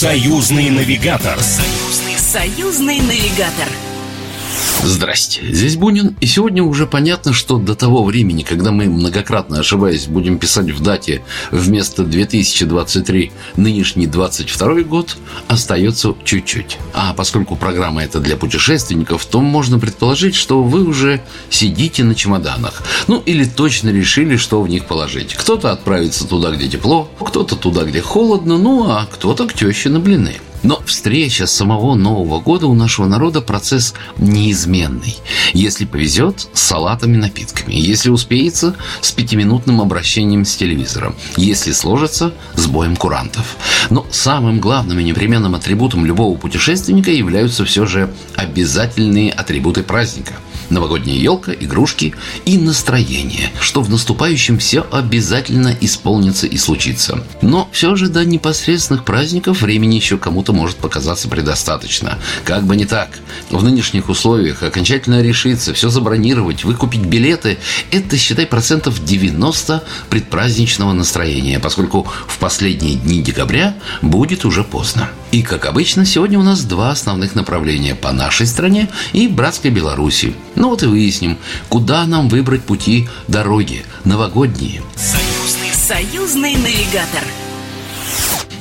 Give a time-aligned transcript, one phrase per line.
[0.00, 1.38] Союзный навигатор.
[1.42, 3.68] Союзный, союзный навигатор.
[4.82, 10.06] Здрасте, здесь Бунин, и сегодня уже понятно, что до того времени, когда мы, многократно ошибаясь,
[10.06, 16.78] будем писать в дате вместо 2023 нынешний 22 год, остается чуть-чуть.
[16.94, 21.20] А поскольку программа это для путешественников, то можно предположить, что вы уже
[21.50, 22.82] сидите на чемоданах.
[23.06, 25.34] Ну, или точно решили, что в них положить.
[25.34, 30.00] Кто-то отправится туда, где тепло, кто-то туда, где холодно, ну, а кто-то к теще на
[30.00, 30.36] блины.
[30.62, 35.16] Но встреча самого Нового года у нашего народа процесс неизменный.
[35.52, 37.74] Если повезет, с салатами напитками.
[37.74, 41.14] Если успеется, с пятиминутным обращением с телевизором.
[41.36, 43.56] Если сложится, с боем курантов.
[43.88, 50.34] Но самым главным и непременным атрибутом любого путешественника являются все же обязательные атрибуты праздника–
[50.70, 57.24] новогодняя елка, игрушки и настроение, что в наступающем все обязательно исполнится и случится.
[57.42, 62.18] Но все же до непосредственных праздников времени еще кому-то может показаться предостаточно.
[62.44, 63.08] Как бы не так.
[63.50, 67.58] В нынешних условиях окончательно решиться, все забронировать, выкупить билеты–
[67.90, 75.10] это, считай, процентов 90 предпраздничного настроения, поскольку в последние дни декабря будет уже поздно.
[75.32, 80.34] И, как обычно, сегодня у нас два основных направления по нашей стране и братской Беларуси.
[80.60, 81.38] Ну вот и выясним,
[81.70, 84.82] куда нам выбрать пути дороги новогодние.
[84.94, 87.24] Союзный, союзный навигатор.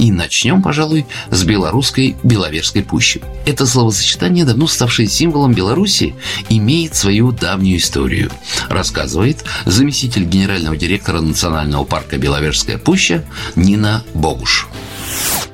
[0.00, 3.22] И начнем, пожалуй, с белорусской Беловежской пущи.
[3.46, 6.16] Это словосочетание, давно ставшее символом Беларуси,
[6.50, 8.28] имеет свою давнюю историю.
[8.68, 14.66] Рассказывает заместитель генерального директора Национального парка Беловежская пуща Нина Богуш.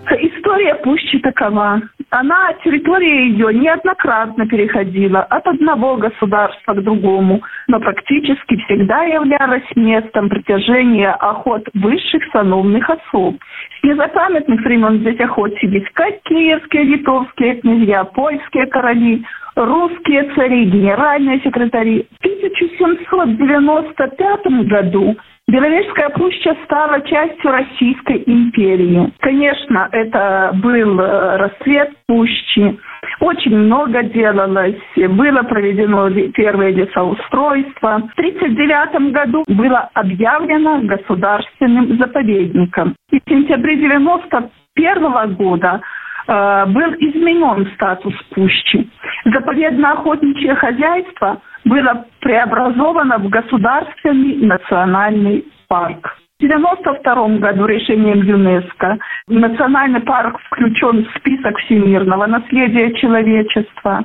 [0.06, 1.82] История пущи такова.
[2.11, 10.28] Она, территория ее неоднократно переходила от одного государства к другому, но практически всегда являлась местом
[10.28, 13.36] притяжения охот высших сановных особ.
[13.78, 22.09] С незапамятных времен здесь охотились как киевские, литовские князья, польские короли, русские цари, генеральные секретари.
[22.19, 25.16] В 1795 году
[25.50, 29.12] Беловежская пуща стала частью Российской империи.
[29.19, 32.78] Конечно, это был э, расцвет пущи.
[33.19, 34.78] Очень много делалось.
[34.94, 38.00] Было проведено первое лесоустройство.
[38.15, 42.94] В 1939 году было объявлено государственным заповедником.
[43.10, 45.81] И в сентябре 1991 года
[46.28, 48.89] э, был изменен статус пущи.
[49.25, 56.16] Заповедно-охотничье хозяйство было преобразовано в государственный национальный парк.
[56.38, 58.98] В 1992 году решением ЮНЕСКО
[59.28, 64.04] национальный парк включен в список всемирного наследия человечества.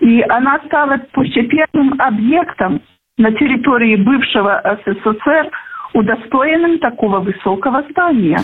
[0.00, 2.80] И она стала пусть первым объектом
[3.16, 5.50] на территории бывшего СССР,
[5.94, 8.38] удостоенным такого высокого здания.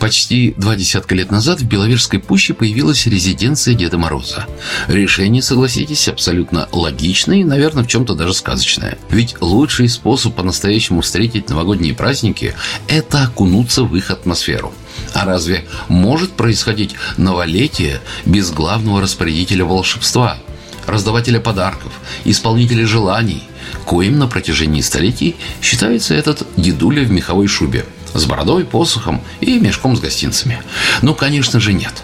[0.00, 4.46] Почти два десятка лет назад в Беловежской пуще появилась резиденция Деда Мороза.
[4.86, 8.96] Решение, согласитесь, абсолютно логичное и, наверное, в чем-то даже сказочное.
[9.10, 12.54] Ведь лучший способ по-настоящему встретить новогодние праздники–
[12.88, 14.72] это окунуться в их атмосферу.
[15.14, 20.38] А разве может происходить новолетие без главного распорядителя волшебства,
[20.86, 21.92] раздавателя подарков,
[22.24, 23.42] исполнителя желаний,
[23.84, 29.96] коим на протяжении столетий считается этот дедуля в меховой шубе– с бородой, посохом и мешком
[29.96, 30.62] с гостинцами.
[31.02, 32.02] Ну, конечно же, нет.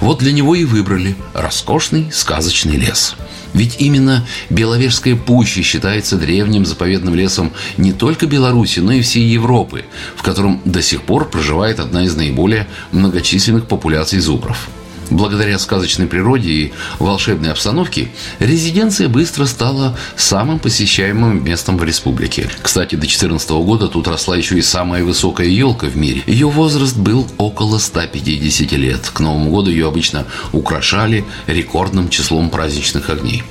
[0.00, 3.14] Вот для него и выбрали роскошный сказочный лес.
[3.52, 9.84] Ведь именно Беловежская пуща считается древним заповедным лесом не только Беларуси, но и всей Европы,
[10.16, 14.68] в котором до сих пор проживает одна из наиболее многочисленных популяций зубров–
[15.10, 22.48] Благодаря сказочной природе и волшебной обстановке, резиденция быстро стала самым посещаемым местом в республике.
[22.62, 26.22] Кстати, до 2014 года тут росла еще и самая высокая елка в мире.
[26.26, 29.10] Ее возраст был около 150 лет.
[29.12, 33.42] К Новому году ее обычно украшали рекордным числом праздничных огней.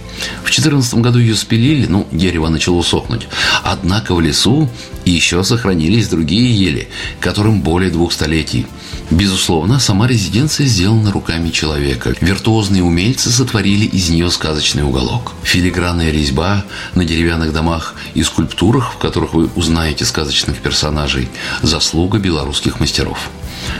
[0.41, 3.27] В 2014 году ее спилили, ну, дерево начало сохнуть.
[3.63, 4.69] Однако в лесу
[5.05, 6.87] еще сохранились другие ели,
[7.19, 8.65] которым более двух столетий.
[9.13, 12.15] Безусловно, сама резиденция сделана руками человека.
[12.19, 15.33] Виртуозные умельцы сотворили из нее сказочный уголок.
[15.43, 16.65] Филигранная резьба
[16.95, 21.29] на деревянных домах и скульптурах, в которых вы узнаете сказочных персонажей–
[21.61, 23.29] заслуга белорусских мастеров.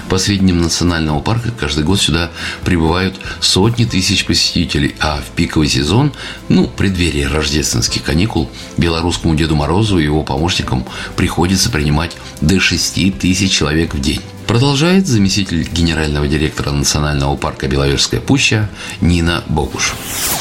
[0.08, 2.30] По сведениям Национального парка, каждый год сюда
[2.64, 6.14] прибывают сотни тысяч посетителей, а в пиковый сезон,
[6.48, 10.86] ну, преддверие рождественских каникул, белорусскому Деду Морозу и его помощникам
[11.16, 14.22] приходится принимать до 6 тысяч человек в день.
[14.48, 18.70] Продолжает заместитель генерального директора Национального парка Беловежская пуща
[19.02, 19.94] Нина Богуш.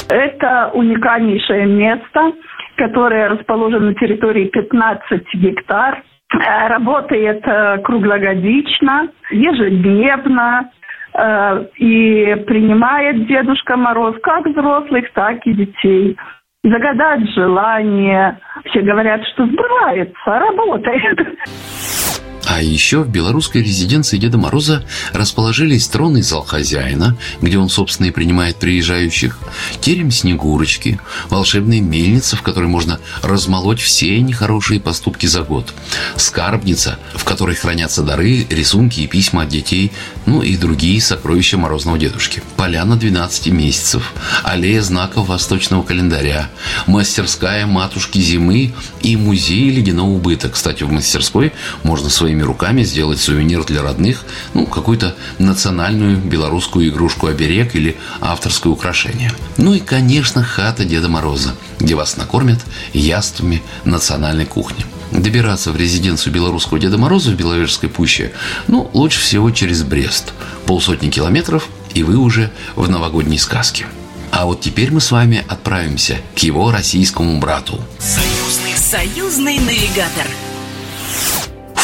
[0.09, 2.33] Это уникальнейшее место,
[2.77, 6.03] которое расположено на территории 15 гектар
[6.35, 10.71] Э, работает э, круглогодично, ежедневно.
[11.15, 16.17] Э, и принимает Дедушка Мороз как взрослых, так и детей.
[16.65, 18.39] Загадать желание.
[18.67, 21.19] Все говорят, что сбывается, работает.
[22.53, 24.85] А еще в белорусской резиденции Деда Мороза
[25.15, 29.39] расположились тронный зал хозяина, где он, собственно, и принимает приезжающих,
[29.81, 31.01] терем Снегурочки,
[31.31, 35.73] волшебная мельница, в которой можно размолоть все нехорошие поступки за год,
[36.17, 39.91] скарбница, в которой хранятся дары, рисунки и письма от детей,
[40.27, 44.13] ну и другие сокровища Морозного Дедушки, поляна 12 месяцев,
[44.43, 46.51] аллея знаков восточного календаря,
[46.87, 50.51] мастерская матушки зимы и музей ледяного быта.
[50.51, 54.25] Кстати, в мастерской можно своими своими руками сделать сувенир для родных,
[54.55, 59.31] ну, какую-то национальную белорусскую игрушку-оберег или авторское украшение.
[59.56, 62.59] Ну и, конечно, хата Деда Мороза, где вас накормят
[62.93, 64.85] яствами национальной кухни.
[65.12, 68.33] Добираться в резиденцию белорусского Деда Мороза в Беловежской пуще,
[68.69, 70.33] ну, лучше всего через Брест.
[70.67, 73.87] Полсотни километров, и вы уже в новогодней сказке.
[74.31, 77.79] А вот теперь мы с вами отправимся к его российскому брату.
[77.99, 80.27] Союзный, союзный навигатор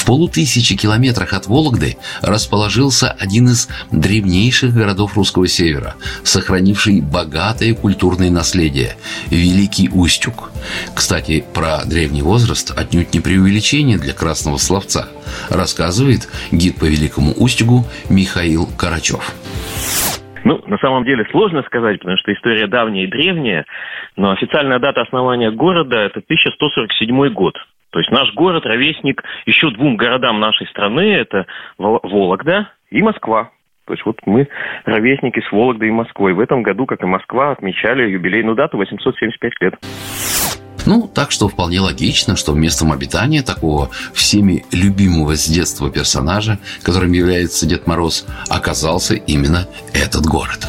[0.09, 8.97] полутысячи километрах от Вологды расположился один из древнейших городов русского севера, сохранивший богатое культурное наследие–
[9.31, 10.51] Великий Устюг.
[10.97, 15.11] Кстати, про древний возраст отнюдь не преувеличение для красного словца,
[15.51, 19.35] рассказывает гид по Великому Устюгу Михаил Карачев.
[20.45, 23.67] Ну, на самом деле сложно сказать, потому что история давняя и древняя,
[24.17, 27.57] но официальная дата основания города– это 1147 год.
[27.99, 31.47] То есть наш город ровесник еще двум городам нашей страны, это
[31.79, 33.51] Вологда и Москва.
[33.87, 34.47] То есть вот мы
[34.85, 36.33] ровесники с Вологдой и Москвой.
[36.33, 39.75] В этом году, как и Москва, отмечали юбилейную дату 875 лет.
[40.87, 47.11] Ну, так что вполне логично, что местом обитания такого всеми любимого с детства персонажа, которым
[47.11, 50.69] является Дед Мороз, оказался именно этот город.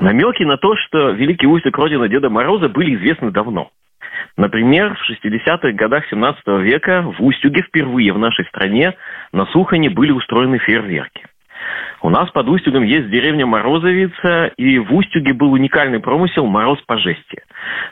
[0.00, 3.70] Намеки на то, что Великий Устюг родина Деда Мороза были известны давно.
[4.36, 8.94] Например, в 60-х годах 17 века в Устюге впервые в нашей стране
[9.32, 11.29] на Сухане были устроены фейерверки.
[12.02, 16.96] У нас под Устюгом есть деревня Морозовица, и в Устюге был уникальный промысел «Мороз по
[16.96, 17.42] жести».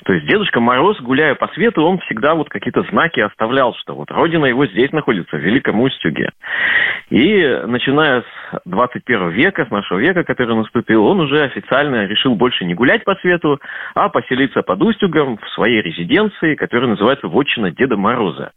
[0.04, 4.10] То есть Дедушка Мороз, гуляя по свету, он всегда вот какие-то знаки оставлял, что вот
[4.10, 6.30] родина его здесь находится, в Великом Устюге.
[7.10, 12.64] И начиная с 21 века, с нашего века, который наступил, он уже официально решил больше
[12.64, 13.60] не гулять по свету,
[13.94, 18.52] а поселиться под Устюгом в своей резиденции, которая называется «Вотчина Деда Мороза».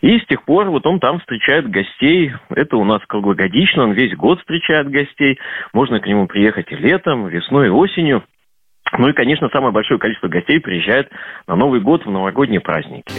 [0.00, 2.32] И с тех пор вот он там встречает гостей.
[2.50, 5.38] Это у нас круглогодично, он весь год встречает гостей.
[5.72, 8.22] Можно к нему приехать и летом, весной, и осенью.
[8.98, 11.08] Ну и, конечно, самое большое количество гостей приезжает
[11.46, 13.12] на Новый год в новогодние праздники.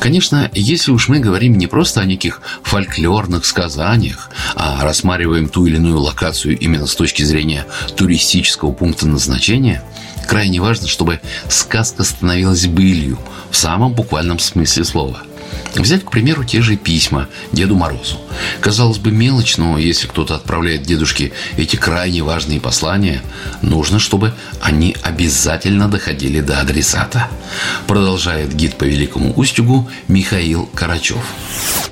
[0.00, 5.76] Конечно, если уж мы говорим не просто о неких фольклорных сказаниях, а рассматриваем ту или
[5.76, 7.64] иную локацию именно с точки зрения
[7.96, 9.82] туристического пункта назначения,
[10.28, 13.18] крайне важно, чтобы сказка становилась былью
[13.50, 15.22] в самом буквальном смысле слова.
[15.76, 18.18] Взять, к примеру, те же письма Деду Морозу.
[18.60, 23.20] Казалось бы, мелочь, но если кто-то отправляет дедушке эти крайне важные послания,
[23.62, 24.32] нужно, чтобы
[24.62, 27.28] они обязательно доходили до адресата.
[27.86, 31.22] Продолжает гид по Великому Устюгу Михаил Карачев.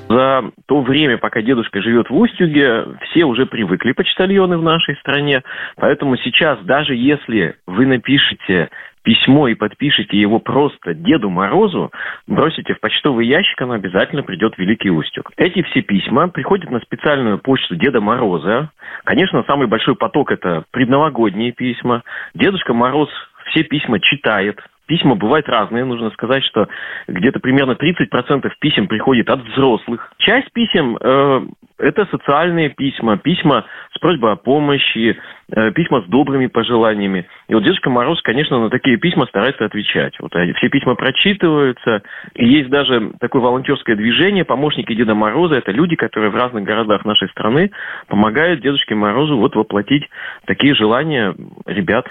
[0.09, 5.43] За то время, пока дедушка живет в Устюге, все уже привыкли почтальоны в нашей стране.
[5.75, 8.69] Поэтому сейчас, даже если вы напишете
[9.07, 11.93] письмо и подпишите его просто Деду Морозу,
[12.27, 15.31] бросите в почтовый ящик, оно обязательно придет в Великий Устюг.
[15.37, 18.69] Эти все письма приходят на специальную почту Деда Мороза.
[19.05, 22.03] Конечно, самый большой поток– это предновогодние письма.
[22.33, 23.07] Дедушка Мороз
[23.45, 25.83] все письма читает, Письма бывают разные.
[25.83, 26.69] Нужно сказать, что
[27.09, 30.13] где-то примерно 30% писем приходит от взрослых.
[30.17, 31.41] Часть писем э,
[31.77, 35.17] это социальные письма, письма с просьбой о помощи,
[35.51, 37.27] э, письма с добрыми пожеланиями.
[37.47, 40.13] И вот Дедушка Мороз, конечно, на такие письма старается отвечать.
[40.19, 42.01] Вот все письма прочитываются.
[42.35, 45.55] И есть даже такое волонтерское движение «Помощники Деда Мороза».
[45.55, 47.71] Это люди, которые в разных городах нашей страны
[48.07, 50.09] помогают Дедушке Морозу вот воплотить
[50.45, 52.07] такие желания ребят.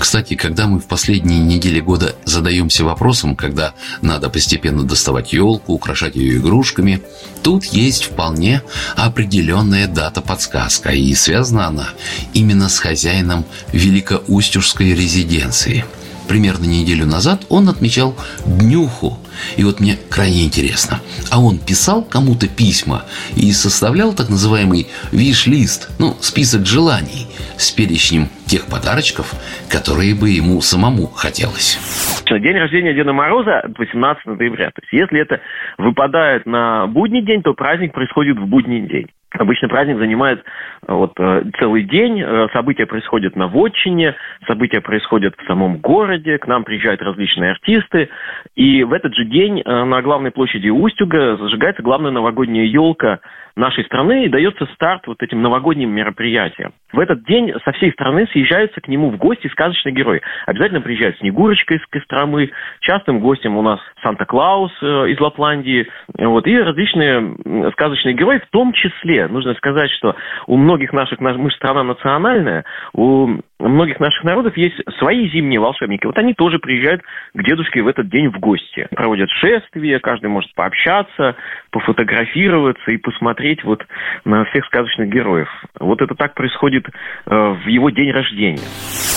[0.00, 6.16] Кстати, когда мы в последние недели года задаемся вопросом, когда надо постепенно доставать елку, украшать
[6.16, 7.02] ее игрушками,
[7.42, 8.62] тут есть вполне
[8.96, 11.88] определенная дата-подсказка, и связана она
[12.32, 15.84] именно с хозяином Великоустюжской резиденции.
[16.28, 18.16] Примерно неделю назад он отмечал
[18.46, 19.18] днюху.
[19.56, 23.04] И вот мне крайне интересно, а он писал кому-то письма
[23.36, 27.26] и составлял так называемый виш-лист, ну, список желаний
[27.58, 29.30] с перечнем тех подарочков,
[29.70, 31.78] которые бы ему самому хотелось.
[32.26, 34.70] День рождения Деда Мороза 18 ноября.
[34.70, 35.40] То есть, если это
[35.78, 39.06] выпадает на будний день, то праздник происходит в будний день.
[39.32, 45.34] Обычно праздник занимает э, вот э, целый день, э, события происходят на вотчине, события происходят
[45.38, 48.08] в самом городе, к нам приезжают различные артисты,
[48.56, 53.20] и в этот же день на главной площади Устюга зажигается главная новогодняя елка
[53.56, 56.72] нашей страны и дается старт вот этим новогодним мероприятиям.
[56.92, 60.22] В этот день со всей страны съезжаются к нему в гости сказочные герои.
[60.46, 67.72] Обязательно приезжает Снегурочка из Костромы, частым гостем у нас Санта-Клаус из Лапландии, вот, и различные
[67.72, 72.64] сказочные герои, в том числе, нужно сказать, что у многих наших, мы же страна национальная,
[72.92, 76.06] у многих наших народов есть свои зимние волшебники.
[76.06, 77.02] Вот они тоже приезжают
[77.34, 78.88] к дедушке в этот день в гости.
[78.90, 81.36] Проводят шествие, каждый может пообщаться,
[81.70, 83.84] пофотографироваться и посмотреть вот
[84.24, 85.48] на всех сказочных героев.
[85.78, 86.90] Вот это так происходит э,
[87.30, 89.09] в его день рождения.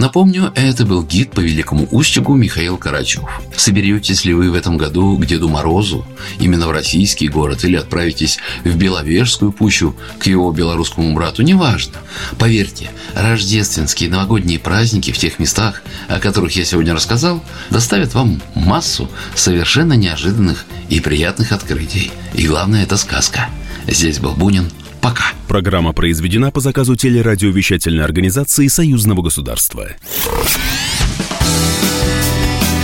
[0.00, 3.22] Напомню, это был гид по Великому Устюгу Михаил Карачев.
[3.54, 6.06] Соберетесь ли вы в этом году к Деду Морозу,
[6.38, 11.98] именно в российский город, или отправитесь в Беловежскую пущу к его белорусскому брату, неважно.
[12.38, 19.06] Поверьте, рождественские новогодние праздники в тех местах, о которых я сегодня рассказал, доставят вам массу
[19.34, 22.10] совершенно неожиданных и приятных открытий.
[22.32, 23.50] И главное, это сказка.
[23.86, 25.24] Здесь был Бунин– Пока.
[25.48, 29.88] Программа произведена по заказу телерадиовещательной организации Союзного государства.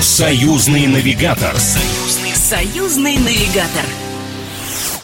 [0.00, 1.54] Союзный навигатор.
[1.56, 3.84] Союзный, Союзный навигатор.